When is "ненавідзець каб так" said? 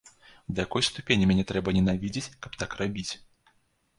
1.77-2.71